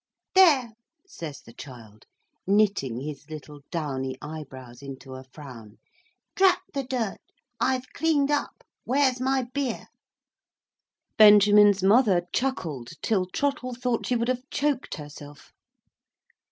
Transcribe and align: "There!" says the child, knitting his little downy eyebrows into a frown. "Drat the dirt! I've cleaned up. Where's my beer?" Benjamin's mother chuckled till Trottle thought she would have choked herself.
"There!" 0.33 0.71
says 1.05 1.41
the 1.41 1.53
child, 1.53 2.05
knitting 2.47 3.01
his 3.01 3.29
little 3.29 3.59
downy 3.69 4.17
eyebrows 4.19 4.81
into 4.81 5.13
a 5.13 5.23
frown. 5.25 5.77
"Drat 6.35 6.57
the 6.73 6.81
dirt! 6.81 7.19
I've 7.59 7.87
cleaned 7.93 8.31
up. 8.31 8.63
Where's 8.83 9.19
my 9.21 9.43
beer?" 9.53 9.89
Benjamin's 11.19 11.83
mother 11.83 12.23
chuckled 12.33 12.93
till 13.03 13.27
Trottle 13.27 13.75
thought 13.75 14.07
she 14.07 14.15
would 14.15 14.27
have 14.27 14.41
choked 14.49 14.95
herself. 14.95 15.53